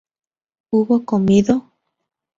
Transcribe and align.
¿hubo 0.71 1.05
comido? 1.05 1.69